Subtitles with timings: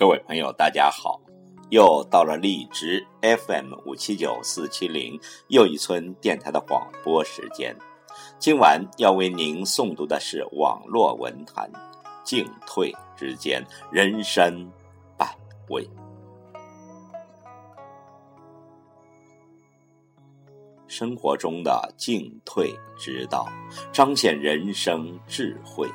[0.00, 1.20] 各位朋友，大家好！
[1.68, 7.76] 又到了荔枝 FM 五七九四七零又一村电台的广播时间。
[8.38, 11.70] 今晚要为您诵读的是网络文坛
[12.24, 14.66] 进退之间，人生
[15.18, 15.36] 百
[15.68, 15.86] 味。
[20.88, 23.46] 生活中的进退之道，
[23.92, 25.86] 彰显人生智慧。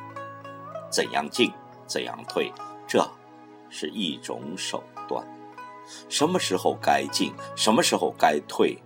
[0.91, 1.51] 怎样进，
[1.87, 2.53] 怎样退，
[2.87, 3.03] 这。
[3.77, 5.21] 是一种手段，
[6.07, 8.77] 什么时候该进，什么时候该退，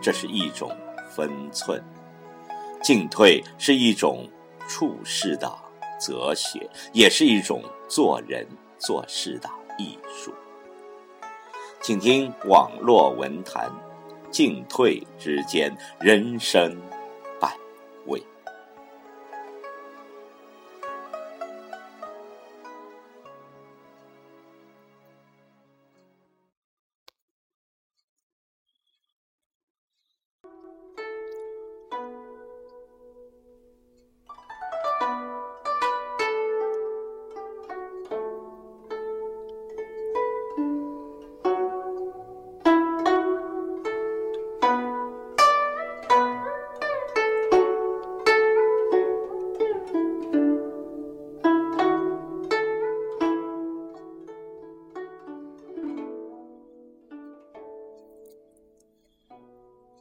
[0.00, 0.70] 这是一种
[1.10, 1.82] 分寸。
[2.80, 4.28] 进退是一种
[4.68, 5.52] 处事的
[6.00, 8.46] 哲学，也是一种做人
[8.78, 10.32] 做事的艺术。
[11.80, 13.68] 请听网络文坛，
[14.30, 16.76] 进退之间，人生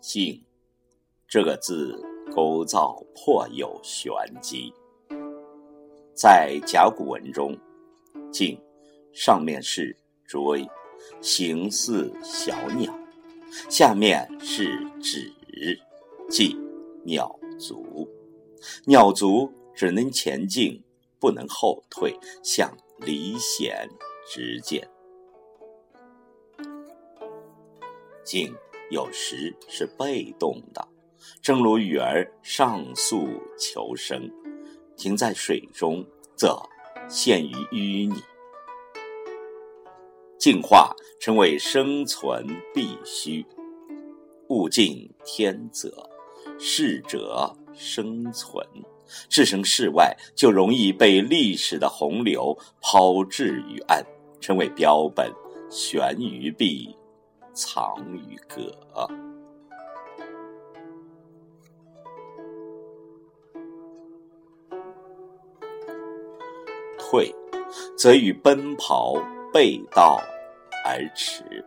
[0.08, 0.42] 静，
[1.28, 2.02] 这个字
[2.34, 4.10] 构造颇有玄
[4.42, 4.74] 机。
[6.14, 7.58] 在甲骨文中，
[8.32, 8.58] 静
[9.12, 9.94] 上面是
[10.26, 10.66] 锥，
[11.20, 12.90] 形似小鸟；
[13.70, 15.30] 下面是指，
[16.30, 16.58] 即
[17.04, 18.08] 鸟足。
[18.86, 20.82] 鸟足只能前进，
[21.20, 23.90] 不能后退，像离弦
[24.26, 24.90] 之箭。
[28.24, 28.56] 静。
[28.90, 30.88] 有时是被动的，
[31.42, 33.28] 正如鱼儿上溯
[33.58, 34.32] 求生，
[34.96, 36.06] 停在水中
[36.36, 36.58] 则
[37.10, 38.22] 陷于淤泥。
[40.40, 43.46] 进化成为生存必须，
[44.50, 45.92] 物竞天择，
[46.58, 48.66] 适者生存。
[49.30, 54.06] 置身事外，就容易被历史的洪流抛掷于岸，
[54.42, 55.32] 成为标本，
[55.70, 56.97] 悬于壁。
[57.58, 58.72] 藏于葛，
[67.00, 67.34] 退，
[67.98, 69.16] 则与奔跑
[69.52, 70.22] 背道
[70.86, 71.66] 而驰。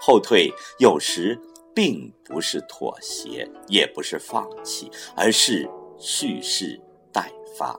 [0.00, 1.40] 后退有时
[1.72, 6.80] 并不是妥协，也不是放弃，而是蓄势
[7.12, 7.78] 待发。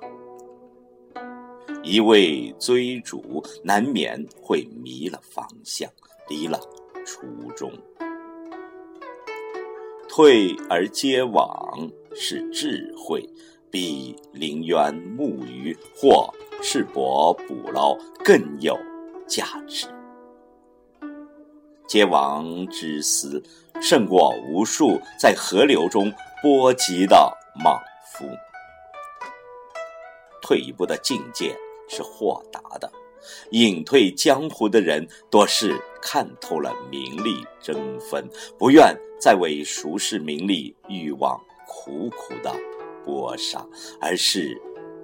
[1.83, 5.91] 一味追逐，难免会迷了方向，
[6.29, 6.57] 离了。
[7.05, 7.71] 初衷，
[10.09, 13.23] 退而结网是智慧，
[13.69, 16.33] 比临渊木鱼或
[16.63, 18.75] 赤膊捕捞更有
[19.27, 19.87] 价值。
[21.87, 23.41] 结网之思，
[23.79, 26.11] 胜过无数在河流中
[26.41, 27.31] 波及的
[27.63, 27.79] 莽
[28.11, 28.25] 夫。
[30.41, 31.55] 退一步的境界
[31.87, 32.91] 是豁达的。
[33.51, 38.23] 隐退江湖的人，多是看透了名利争纷，
[38.59, 41.35] 不愿再为俗世名利欲望
[41.67, 42.55] 苦苦的
[43.03, 43.65] 搏杀，
[43.99, 44.55] 而是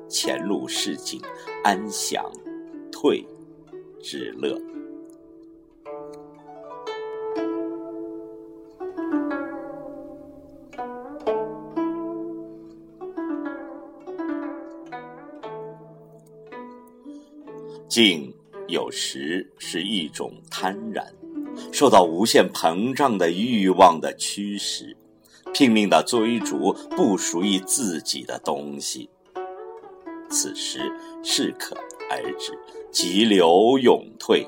[0.08, 1.20] 前路市井，
[1.64, 2.24] 安享
[2.92, 3.26] 退
[4.00, 4.62] 之乐。
[17.90, 18.34] 静
[18.72, 21.06] 有时是一种贪婪，
[21.74, 24.96] 受到无限膨胀的欲望的驱使，
[25.54, 29.10] 拼命的追逐不属于自己的东西。
[30.30, 30.90] 此时
[31.22, 31.76] 适可
[32.10, 32.58] 而止，
[32.90, 34.48] 急流勇退，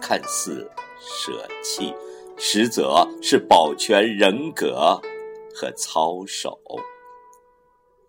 [0.00, 0.70] 看似
[1.00, 1.92] 舍弃，
[2.38, 5.00] 实则是保全人格
[5.52, 6.60] 和操守。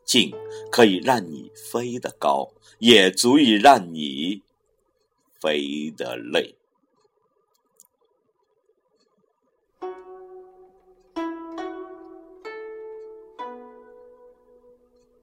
[0.06, 0.32] 静
[0.72, 4.44] 可以让你飞得高，也足以让你
[5.42, 6.56] 飞得累。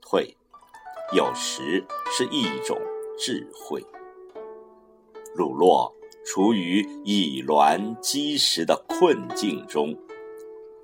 [0.00, 0.36] 退，
[1.14, 2.76] 有时是一种
[3.16, 3.80] 智慧。
[5.36, 5.94] 鲁洛
[6.26, 9.96] 处于以卵击石的困境中，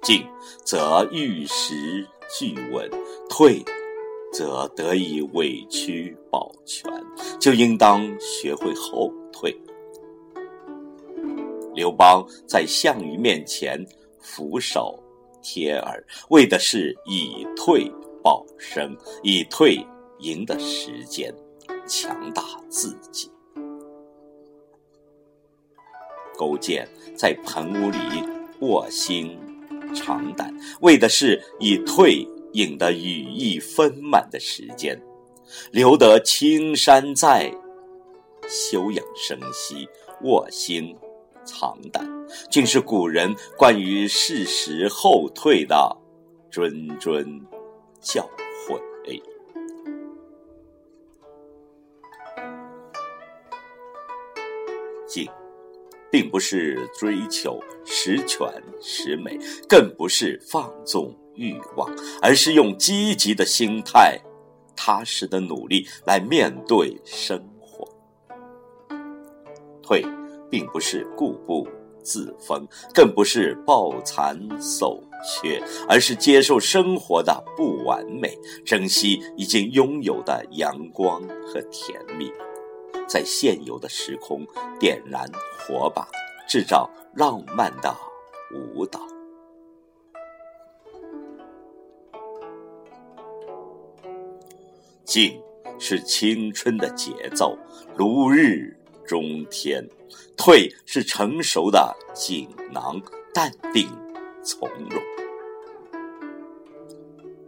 [0.00, 0.24] 进
[0.64, 2.06] 则玉石
[2.38, 2.88] 俱稳，
[3.28, 3.64] 退。
[4.34, 6.90] 则得以委曲保全，
[7.38, 9.56] 就应当学会后退。
[11.72, 13.86] 刘邦在项羽面前
[14.20, 14.98] 俯首
[15.40, 17.88] 帖耳，为的是以退
[18.24, 19.78] 保生，以退
[20.18, 21.32] 赢得时间，
[21.86, 23.30] 强大自己。
[26.36, 27.98] 勾践在棚屋里
[28.60, 29.38] 卧薪
[29.94, 35.00] 尝胆，为的是以退引得羽翼丰满的时间，
[35.70, 37.52] 留得青山在，
[38.48, 39.88] 休养生息。
[40.22, 40.96] 卧薪
[41.44, 42.08] 藏胆，
[42.50, 45.74] 竟是古人关于适时后退的
[46.50, 47.26] 谆谆
[48.00, 48.26] 教
[48.66, 48.80] 诲。
[55.06, 55.28] 静。
[56.10, 58.48] 并不是追求十全
[58.80, 59.36] 十美，
[59.68, 61.88] 更不是放纵欲望，
[62.22, 64.20] 而是用积极的心态、
[64.76, 67.88] 踏实的努力来面对生活。
[69.82, 70.04] 退，
[70.50, 71.68] 并不是固步
[72.02, 82.30] 自封，更不是抱残守缺，而是接受生活的不完美，珍惜已经拥有的阳光和甜蜜。
[83.06, 84.46] 在现有的时空
[84.80, 86.08] 点燃火把，
[86.48, 87.94] 制造浪漫的
[88.54, 89.00] 舞蹈。
[95.14, 95.40] 静
[95.78, 97.56] 是青春的节奏，
[97.96, 98.76] 如日
[99.06, 99.80] 中天；
[100.36, 103.00] 退是成熟的锦囊，
[103.32, 103.88] 淡定
[104.42, 105.00] 从容。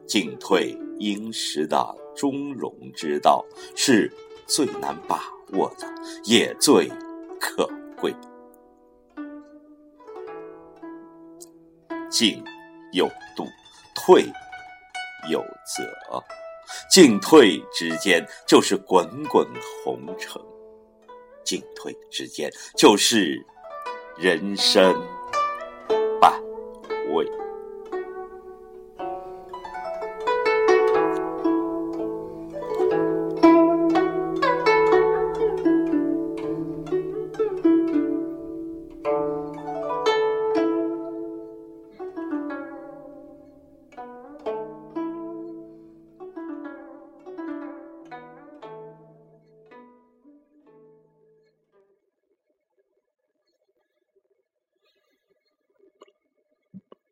[0.06, 4.12] 进退应时的中庸之道，是
[4.46, 5.24] 最难把。
[5.52, 5.86] 握的
[6.24, 6.88] 也最
[7.40, 8.14] 可贵。
[12.08, 12.42] 进
[12.92, 13.44] 有度，
[13.94, 14.24] 退
[15.30, 16.24] 有则，
[16.90, 19.46] 进退之间就是滚滚
[19.84, 20.40] 红尘，
[21.44, 23.44] 进退之间就是
[24.16, 24.94] 人生
[26.20, 26.32] 百
[27.12, 27.45] 味。